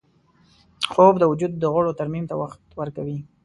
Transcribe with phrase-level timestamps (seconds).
[0.91, 3.17] خوب د وجود د غړو ترمیم ته وخت ورکوي